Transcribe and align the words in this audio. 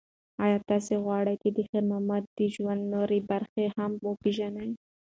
ایا 0.43 0.57
تاسو 0.69 0.93
غواړئ 1.05 1.35
چې 1.43 1.49
د 1.55 1.57
خیر 1.67 1.83
محمد 1.89 2.23
د 2.37 2.39
ژوند 2.55 2.81
نورې 2.93 3.19
برخې 3.31 3.65
هم 3.77 3.91
وپیژنئ؟ 4.07 4.69